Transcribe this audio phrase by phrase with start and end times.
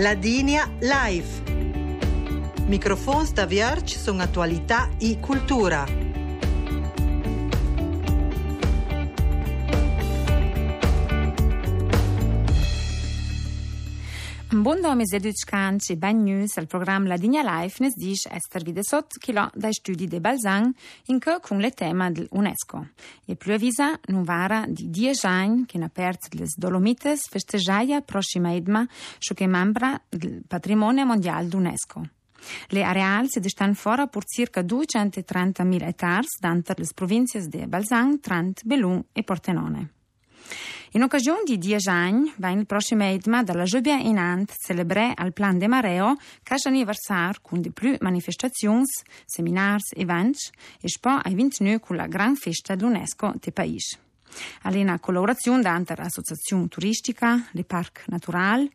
[0.00, 1.42] Ladinia Live.
[2.64, 5.99] Microfons da Vierge sono attualità e cultura.
[14.62, 19.32] È Educ Canci, ben news al programma La Digna Life nes dice Esther Videsot che
[19.32, 20.70] lo dai studi de Balzan
[21.06, 22.88] in che con le tema dell'UNESCO.
[23.24, 28.52] E più avvisa non vara di 10 anni che ne aperto le Dolomites festeggiaia prossima
[28.52, 32.08] edma ciò che membra del patrimonio mondiale d'UNESCO.
[32.68, 38.60] Le areali si stanno fuori per circa 230.000 ettari dentro le province di Balzan, Trent,
[38.66, 39.92] Belun e Portenone.
[40.94, 45.32] In occasione di 10 anni, va il prossimo etma dalla Giubia in Ant celebrare al
[45.32, 48.82] Plan de Mareo cash anniversario con di più manifestazioni,
[49.24, 50.50] seminari, eventi
[50.80, 53.98] e poi ai 29 con la gran festa dell'UNESCO del paese.
[54.62, 58.68] All'ena collaborazione tra l'associazione turistica, le parchi naturali,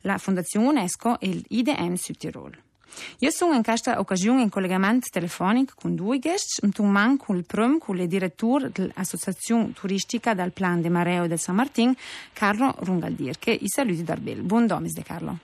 [0.00, 2.69] la Fondazione UNESCO e l'IDM Südtirol.
[3.18, 7.44] Io sono in questa occasione in collegamento telefonico con due guest, un man con il
[7.44, 11.94] prom, con il direttore dell'Associazione Turistica del Plan de Mareo del San Martin,
[12.32, 14.42] Carlo Rungaldir, che i saluti da Bel.
[14.42, 15.38] Buon domis de Carlo.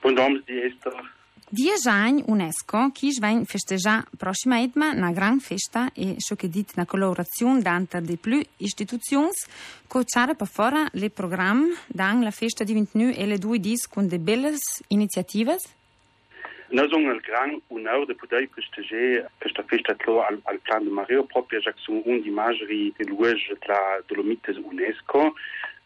[0.00, 1.20] Buon domis di Esther.
[1.54, 6.72] Dieci anni UNESCO che va festeggiare prossima etma una gran festa e ciò che dit
[6.76, 9.28] una collaborazione dante di più istituzioni
[9.86, 13.86] che c'era per fare le programmi dan la festa di 29 e le due dis
[13.86, 14.56] con de belle
[14.88, 15.58] iniziative
[16.74, 21.70] Um grande honor de poder prestigiar esta festa al, al Plan de Mareo, proprio já
[21.70, 25.34] que são um de imagerie de da Dolomites UNESCO,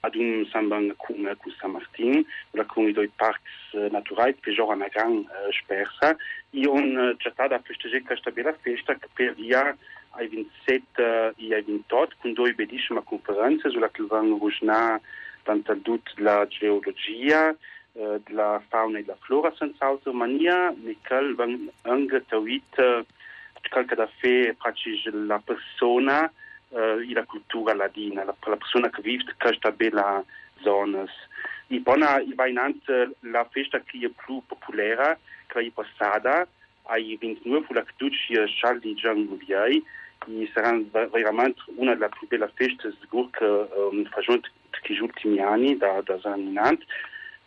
[0.05, 4.77] ad un samban com com San Martin, la com i doi parcs naturais que joga
[4.77, 5.27] na gran
[5.59, 6.17] spersa,
[6.53, 9.77] e on uh, já está a prestigiar questa bella festa che per via
[10.13, 15.01] ai 27 uh, e ai 28, con due bellissime conferenze sulla che vanno a
[15.43, 17.57] tanto la geologia,
[18.29, 22.75] la fauna e la flora senz'altra mania, ne cal van angetauit
[23.71, 26.31] cal da fe practic la persona
[26.71, 30.23] e la cultura ladina, la, la persona che vive questa bella
[30.61, 31.11] zonas.
[31.69, 36.47] I bona i va innanzi la festa che è più popolare, che è passata,
[36.85, 39.83] ai 29 fu la caduci Charles Gianguviai,
[40.29, 40.79] e sarà
[41.11, 44.41] veramente una delle più belle feste sicuro che um, facciamo
[44.89, 46.85] negli ultimi anni da, da innanzi.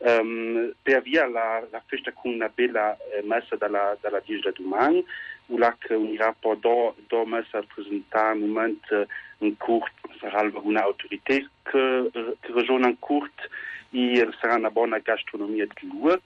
[0.02, 5.04] Um, per via la, la festa con una bella eh, messa dalla, dalla Diga domani,
[5.48, 9.08] là che unirà poi do, do a presentare un momento
[9.40, 13.50] in curt, sarà una autorità che, che ragiona in curt
[13.92, 16.22] e sarà una buona gastronomia di luogo,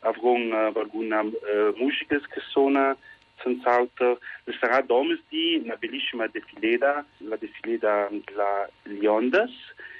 [0.00, 1.32] uh, alguna uh,
[1.76, 2.94] musica che suona
[3.40, 4.18] senz'altro,
[4.58, 9.97] sarà domesdi una bellissima defileda, la defileda della Liondas, E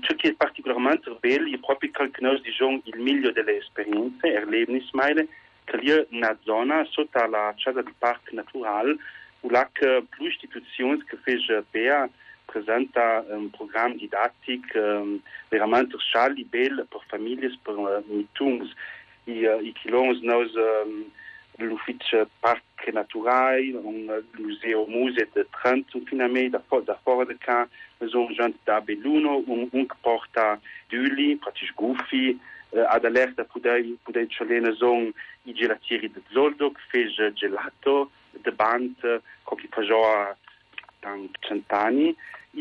[0.00, 5.26] ciò che è particolarmente bello è proprio che noi diciamo il meglio delle esperienze, erlebnismeile,
[5.64, 8.96] che lì è una zona sotto la casa del parco naturale,
[9.42, 12.10] où che più istituzioni che fanno per
[12.44, 18.72] presenta un programma didattico um, veramente speciale, bello per famiglie, per uh, mitums.
[19.24, 19.72] E uh, i
[20.22, 21.10] noi um,
[21.64, 22.62] l'ufficio parc
[22.92, 26.98] naturale, un museo museo de Trent, un finalmente da, da
[27.38, 27.68] cá,
[28.00, 32.40] mas um gente da Belluno, um que porta Duli, praticamente Goofy,
[32.72, 34.28] uh, ad alerta pudei pudei
[34.74, 35.12] zon
[35.44, 38.10] i gelatieri de Zoldo, che fez gelato,
[38.42, 40.36] de band, co che faceva
[41.00, 42.14] tan cent'anni,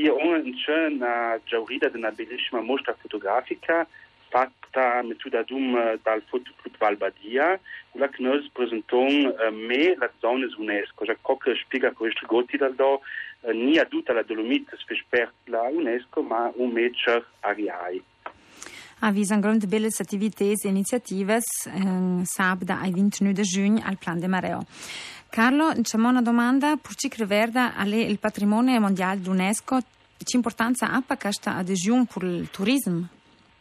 [0.09, 3.87] on c'è una giaurida di una bellissima mostra fotografica
[4.29, 7.59] fatta mettuda dum dal Fotoclub Valbadia,
[7.93, 12.75] la che noi presentiamo uh, me la zona UNESCO, già che spiega questo goti dal
[12.75, 13.01] do,
[13.41, 14.77] uh, ni a tutta la Dolomite
[15.09, 18.01] per la UNESCO, ma un mecer ariai.
[19.01, 24.27] Avvisa un grande belle attività e iniziative eh, sabato ai 29 giugno al Plan de
[24.27, 24.65] Mareo.
[25.29, 29.79] Carlo, c'è una domanda, per ci crede il patrimonio mondiale d'UNESCO,
[30.35, 33.18] importanza ha questa adesione per il turismo?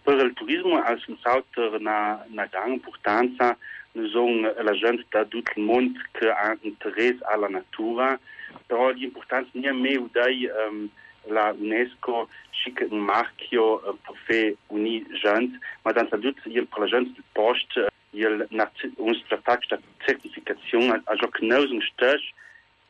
[0.09, 3.55] Per il turismo ha senz'altro una, una grande importanza,
[3.93, 8.19] noi sono la gente da tutto il mondo che ha interesse alla natura,
[8.65, 10.89] però l'importanza non è mai dai um,
[11.25, 16.79] la UNESCO chic un marchio uh, per fare uni gente, ma dans tutto il per
[16.79, 18.49] la gente del post il
[18.97, 22.33] un trattato di certificazione a ciò che noi sono stessi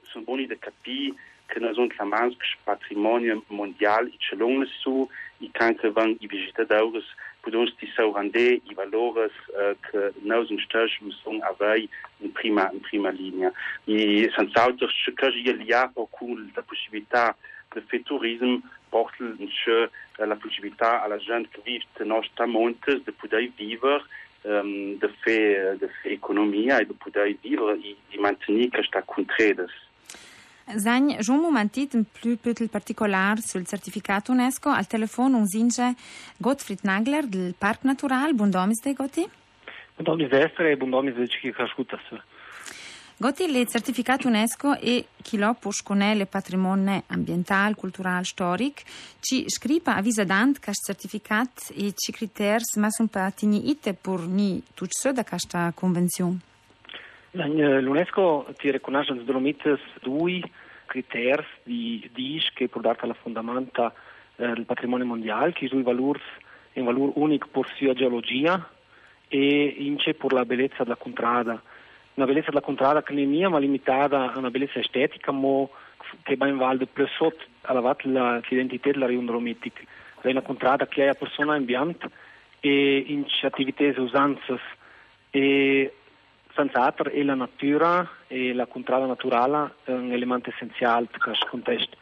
[0.03, 0.55] sono buoni da
[1.49, 5.09] capire che noi sono chiamati patrimonio mondiale e ce l'hanno su
[5.39, 7.03] e che anche vanno i visitatori
[7.41, 13.11] podemos ti saurandé i valores uh, che noi stessi sono avei in prima, in prima
[13.11, 13.51] linea.
[13.85, 17.35] E senz'altro che io li ha con la possibilità
[17.73, 19.25] di fare turismo porta
[20.17, 24.03] la possibilità alla gente che vive nei nostri monti di poter vivere
[24.45, 25.09] um, de
[25.79, 29.71] de fer economia e de poder vivre e, e mantenir questa contredes.
[30.77, 35.95] Zagn, un momentit più più particolare sul certificato UNESCO al telefono un zinge
[36.37, 38.35] Gottfried Nagler del Parc Natural.
[38.35, 39.27] Buon domis de Gotti.
[39.97, 41.99] Buon domis destre e buon domis de chi ascolta.
[43.17, 48.83] Gotti il certificato UNESCO e chi lo può sconare patrimonio ambientale, culturale, storico,
[49.21, 54.21] ci scrive a visa dant che certificato e ci criteri ma sono patini ite per
[54.21, 56.39] ni tutto da questa convenzione.
[57.33, 60.41] L'UNESCO ti riconosce le Dolomites due
[60.87, 63.93] criteri di DIS che per dare la fondamenta
[64.37, 66.21] eh, del patrimonio mondiale, che sono i valori,
[66.73, 68.69] un valore unico per sua geologia
[69.29, 71.61] e ince per la bellezza della contrada.
[72.15, 75.67] Una bellezza della contrada che non è limitata a una bellezza estetica, ma
[76.23, 79.83] che va in valde più sotto alla l'identità della regione dolomitica.
[80.21, 82.09] È una contrada che è a persona ambiente
[82.61, 84.59] e in attività e usanze
[85.31, 85.93] e
[86.59, 91.97] senz'altro è la natura e la contrada naturale un elemento essenziale in questo contesto.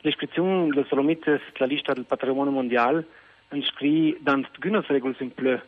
[0.00, 3.04] L'iscrizione delle Dolomites alla lista del patrimonio mondiale
[3.52, 5.58] inscrit dans algunes regole in più.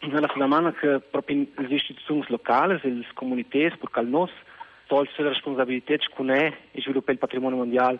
[0.00, 4.44] Nella settimana che proprio le istituzioni locali, le comunità, perché il nostro,
[4.86, 7.98] tolse la responsabilità di conoscere e sviluppare il patrimonio mondiale.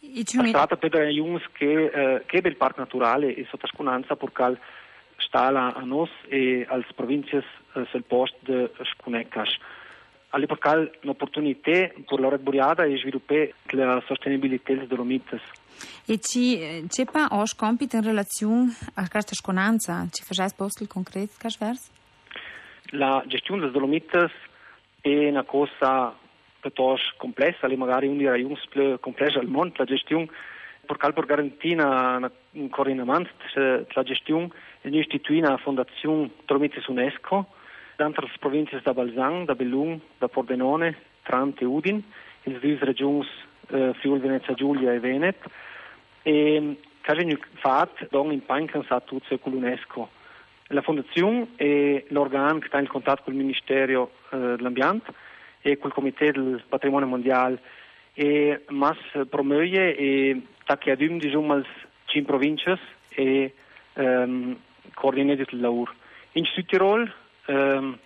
[0.00, 4.58] Si tratta per Jungs che, eh, che il parco naturale e sotto sconanza perché
[5.28, 7.44] sta a noi e alle province
[7.90, 9.58] sul posto di Scunecash.
[10.30, 15.40] All'epoca un'opportunità per la Buriada e sviluppare la sostenibilità delle Dolomites.
[16.06, 20.06] E ci c'è pa os compito in relazione a questa sconanza?
[20.10, 21.90] Ci facciate posto il concreto, vers?
[22.92, 24.32] La gestione delle Dolomites
[25.00, 26.14] è una cosa
[26.60, 30.28] piuttosto complessa, le magari una delle jungs più complesse al mondo, la gestione
[30.84, 31.82] per per garantire
[32.52, 34.48] un coordinamento della gestione
[34.96, 37.46] è istituita una fondazione Dolomites UNESCO
[37.98, 40.94] D'altre province da Balzan, da Bellun, da Pordenone,
[41.24, 42.00] Trant e Udin,
[42.44, 43.26] le due regioni
[43.70, 45.44] eh, Friuli, Venezia Giulia e Venet.
[46.22, 50.08] E che hanno fatto un impegno cansato con l'UNESCO.
[50.68, 55.12] La fondazione è l'organo che sta in contatto con il Ministero eh, dell'Ambiente
[55.62, 57.58] e col Comité del Patrimonio Mondiale
[58.14, 58.98] e mas
[59.28, 60.42] promuove e
[60.78, 61.66] che adum diciamo als
[62.04, 63.52] cin provinces e
[63.94, 64.56] um,
[64.94, 65.92] coordinare il lavoro.
[66.32, 67.12] In Südtirol
[67.46, 67.98] um,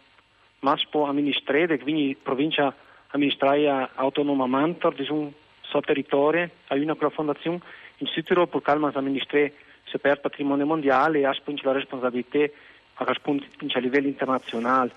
[0.60, 2.74] mas può amministrare, quindi provincia
[3.08, 5.30] amministraia autonomamente di un
[5.60, 7.60] suo territorio, a una fondazione
[7.98, 9.52] in Südtirol per calma amministrare
[9.84, 12.44] se per patrimonio mondiale e ha la responsabilità
[12.94, 14.92] a, a livello internazionale.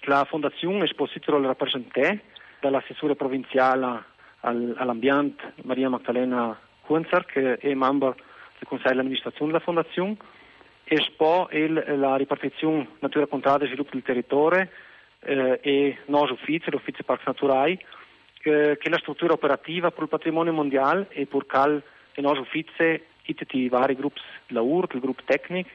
[0.00, 2.16] La fondazione Espositoro rappresenta
[2.60, 4.04] dall'assessore provinciale
[4.40, 10.16] all'ambiente Maria Magdalena Kunzer, che è membro del Consiglio di amministrazione della fondazione,
[10.88, 14.68] Espo è la ripartizione natura contrada e sviluppo del territorio
[15.18, 20.08] eh, e nos uffici, l'Uffizio Parchi Naturali, eh, che è la struttura operativa per il
[20.08, 21.82] patrimonio mondiale e per cal
[22.14, 25.70] e nos uffici i vari gruppi lavoro, il gruppo tecnico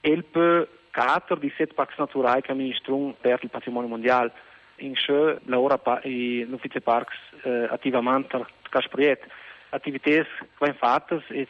[0.00, 4.30] e il per quattro di sette parchi naturali che amministrano per il patrimonio mondiale.
[4.76, 9.26] In sé lavora l'Uffizio Parks eh, attivamente per questo progetto.
[9.70, 10.26] Attività che
[10.60, 11.48] vengono fatte e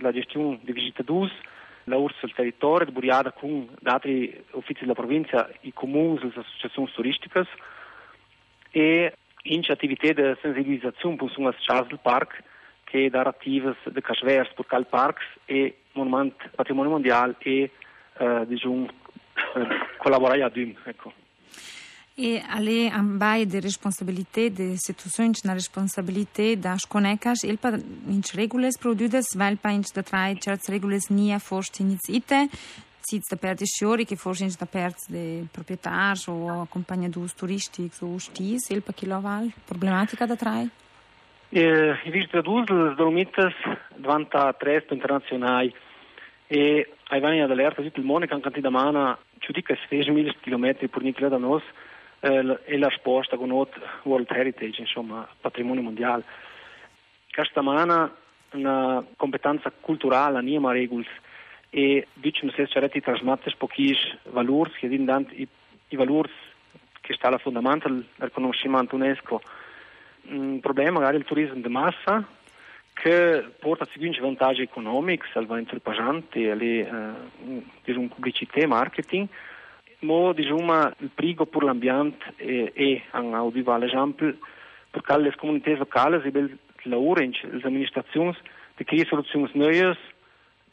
[0.00, 1.30] la gestione di visitatori
[1.88, 6.90] la URSS sul territorio, di Buriada con altri uffici della provincia, i comuni, le associazioni
[6.92, 7.46] turistiche
[8.70, 12.34] e in attività di sensibilizzazione per le case del parco
[12.84, 17.70] che da attive di Casvers per il parco e monumento patrimonio mondiale e
[18.18, 19.66] eh, diciamo, eh,
[19.98, 20.74] collaborare a Dum.
[20.84, 21.12] Ecco.
[22.20, 27.70] E alle ambaie de responsabilità de situazioni na responsabilità da sconecas il pa
[28.08, 32.48] in regules produdes vel pa in da trai certs regules nia forst inizite
[32.98, 38.00] sits da per de sciori che forse in da per de proprietars o accompagnadus turistics
[38.02, 40.68] o stis il pa kiloval problematica da trai?
[41.50, 43.54] Eh, I visite dus les Dolomites
[43.94, 45.72] diventa tresto internazionali
[46.48, 50.34] e ai vani ad allerta tutto il mondo che anche da mana ci dica 6.000
[50.40, 51.62] km per niente da noi
[52.20, 56.24] eh, e la risposta con World Heritage, insomma, patrimonio mondiale.
[57.32, 58.12] Questa mana
[58.52, 61.06] una competenza culturale, non ma regole,
[61.70, 63.96] e diciamo se c'è di trasmettere pochi
[64.30, 65.46] valori, che sono i,
[65.88, 66.30] i valori
[67.00, 69.40] che sta alla fondamento del riconoscimento UNESCO.
[70.30, 72.26] Un problema magari il turismo di massa,
[72.92, 79.28] che porta a seguire vantaggi economici, al vantaggio pagante, alle eh, diciamo, pubblicità marketing,
[80.00, 84.36] mo diciamo il prigo per l'ambiente e, e an audiva l'esempio
[84.90, 88.36] perché le comunità locali e il lavoro le amministrazioni
[88.76, 89.96] di creare soluzioni nuove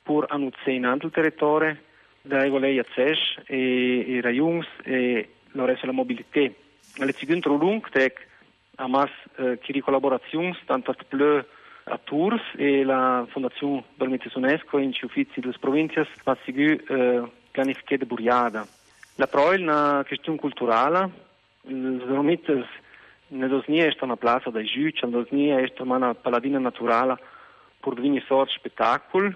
[0.03, 1.77] per annunciare in altri territori
[2.21, 6.41] da regolei accesso e, e raions e resto la mobilità.
[6.97, 8.27] Le seconde lung tec
[8.75, 11.43] a mas eh, chi collaborazioni tanto pleu
[11.87, 17.99] a Tours e la Fondazione Dolmitis UNESCO in Ciufizi delle province va seguire eh, pianificare
[17.99, 18.67] de Buriada.
[19.17, 21.09] La proil una questione culturale,
[21.61, 22.65] le Dolomites
[23.27, 27.17] ne dosnia è una plaza da giuc, ne dosnia è una paladina naturale
[27.79, 29.33] per divini sort spettacolo,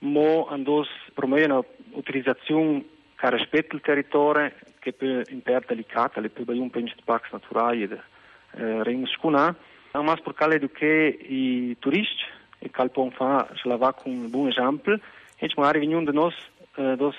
[0.00, 2.84] mo andos promuove un'utilizzazione
[3.16, 7.84] che rispetta il territorio, che un po' delicata, le più un penso di parchi naturali,
[7.84, 9.56] eh, reims scuna,
[9.92, 12.24] mas per cale eduche i turisti,
[12.58, 15.00] e cal pon fa, se va con un buon esempio,
[15.38, 16.34] e magari veniamo da nos,
[16.74, 17.16] eh, dos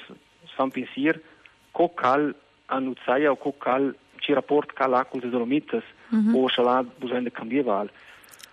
[0.53, 1.33] fan pensare,
[1.75, 2.33] co cal
[2.67, 6.35] annuzzaia o co cal ci rapport cal acul de dolomitas, mm-hmm.
[6.35, 7.91] o se la bisogna cambiare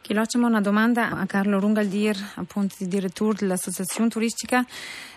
[0.03, 4.67] Chi facciamo una domanda a Carlo Rungaldir, appunto di direttore dell'Associazione Turistica.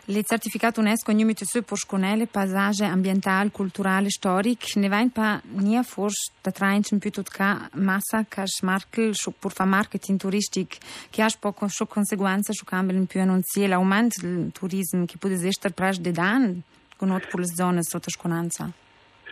[0.05, 4.75] Le certificato UNESCO numite su per sconele paesage ambiental, culturale, storic.
[4.75, 9.51] Ne va in pa nia forse da trainchen più tot ca massa ca smarkel per
[9.51, 10.77] fa marketing turistic
[11.09, 15.29] che ha poco so conseguenza su cambio in più annunzie l'aumento del turismo che può
[15.29, 16.61] essere pras de dan
[16.95, 18.71] con per le zone sotto sconanza.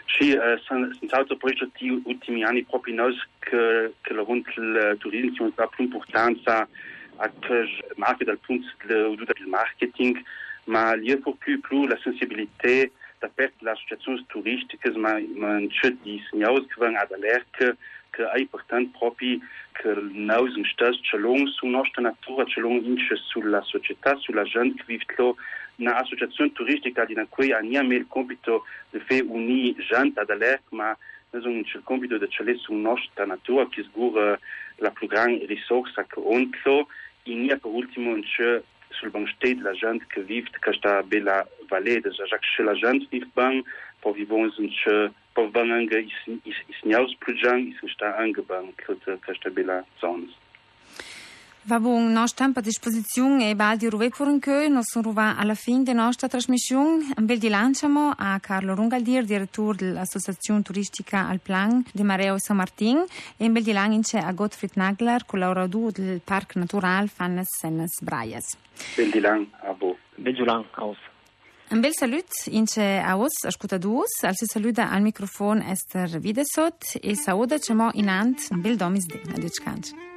[0.05, 5.75] Sì, sono stati progetti ultimi anni proprio noi che, che riguardo il turismo sono stati
[5.75, 6.67] più importanza
[7.17, 7.65] a che
[7.95, 10.21] marche dal punto del marketing,
[10.65, 12.89] ma lì è più più la sensibilità
[13.19, 15.17] da parte delle associazioni turistiche, ma
[15.67, 17.75] c'è di segnali che vanno ad allerta
[18.13, 19.39] che è importante proprio
[19.71, 22.81] che noi stessi ce l'hanno sulla nostra natura, ce l'hanno
[23.15, 25.33] sulla società, sulla gente che vive là.
[25.75, 30.95] Na associazione turistica di cui abbiamo il compito di fare unire gente ad alert, ma
[31.31, 34.39] noi abbiamo il compito di celare su nostra natura, che sicura
[34.75, 36.87] la più grande risorsa che ontlo,
[37.23, 39.31] e non per ultimo c'è sul banco
[39.63, 43.63] la gente che vive questa bella vallée, già che la gente vive bene,
[43.99, 44.69] poi vivono in
[45.33, 48.73] poi vanno anche i signori più giovani, sono stati anche bene
[49.19, 50.25] questa bella zona.
[51.65, 55.55] Va bom, nós tempo a disposição e baldi ruve por un que nós ruva alla
[55.55, 57.13] fin de nostra trasmissione.
[57.15, 62.57] Un bel di lanciamo a Carlo Rungaldir, direttore dell'Associazione Turistica al Plan di Mareo San
[62.57, 63.05] Martin
[63.37, 68.57] e un bel di lancince a Gottfried Nagler, collaboratore del Parc Natural Fannes Sennes Braias.
[68.97, 69.97] Bel di lang a bo.
[70.17, 70.97] Bel di lang aus.
[71.73, 77.15] Un bel salut ince a os, ascoltadus, al se saluda al microfon Esther Videsot e
[77.15, 80.12] sauda cemo inant un bel domis de, adios canci.